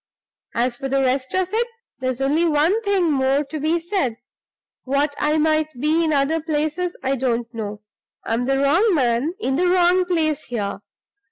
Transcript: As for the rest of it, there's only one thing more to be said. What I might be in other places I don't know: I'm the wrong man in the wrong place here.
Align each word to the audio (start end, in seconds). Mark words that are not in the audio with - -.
As 0.55 0.77
for 0.77 0.89
the 0.89 1.01
rest 1.01 1.35
of 1.35 1.53
it, 1.53 1.67
there's 1.99 2.21
only 2.21 2.47
one 2.47 2.81
thing 2.81 3.11
more 3.11 3.43
to 3.43 3.59
be 3.59 3.79
said. 3.79 4.17
What 4.83 5.13
I 5.19 5.37
might 5.37 5.79
be 5.79 6.03
in 6.03 6.11
other 6.11 6.41
places 6.41 6.97
I 7.03 7.15
don't 7.15 7.45
know: 7.53 7.81
I'm 8.23 8.45
the 8.45 8.57
wrong 8.59 8.95
man 8.95 9.35
in 9.39 9.57
the 9.57 9.67
wrong 9.67 10.05
place 10.05 10.45
here. 10.45 10.79